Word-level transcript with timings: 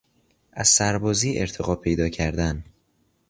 از 0.51 0.67
سربازی 0.67 1.39
ارتقا 1.39 1.75
پیدا 1.75 2.09
کردن 2.09 2.63